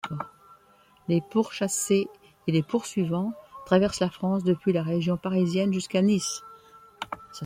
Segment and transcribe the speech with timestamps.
[1.07, 2.07] Les pourchassés
[2.47, 3.33] et les poursuivants
[3.67, 6.41] traversent la France, depuis la région parisienne jusqu'à Nice.